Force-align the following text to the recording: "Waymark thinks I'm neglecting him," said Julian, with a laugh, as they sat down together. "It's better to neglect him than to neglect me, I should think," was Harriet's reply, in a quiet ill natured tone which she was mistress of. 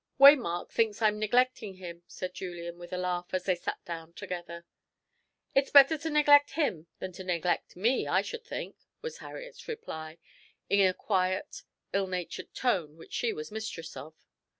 "Waymark 0.19 0.71
thinks 0.71 0.99
I'm 0.99 1.19
neglecting 1.19 1.75
him," 1.75 2.01
said 2.07 2.33
Julian, 2.33 2.79
with 2.79 2.91
a 2.91 2.97
laugh, 2.97 3.31
as 3.35 3.43
they 3.45 3.53
sat 3.53 3.85
down 3.85 4.13
together. 4.13 4.65
"It's 5.53 5.69
better 5.69 5.95
to 5.95 6.09
neglect 6.09 6.53
him 6.53 6.87
than 6.97 7.11
to 7.11 7.23
neglect 7.23 7.75
me, 7.75 8.07
I 8.07 8.23
should 8.23 8.43
think," 8.43 8.77
was 9.03 9.19
Harriet's 9.19 9.67
reply, 9.67 10.17
in 10.69 10.79
a 10.87 10.95
quiet 10.95 11.61
ill 11.93 12.07
natured 12.07 12.51
tone 12.55 12.97
which 12.97 13.13
she 13.13 13.31
was 13.31 13.51
mistress 13.51 13.95
of. 13.95 14.15